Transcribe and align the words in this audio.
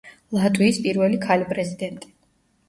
ლატვიის 0.37 0.79
პირველი 0.85 1.19
ქალი-პრეზიდენტი. 1.27 2.11